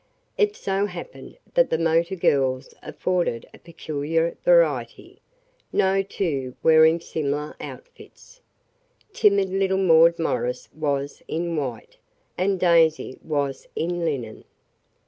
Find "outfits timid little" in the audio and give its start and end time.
7.61-9.77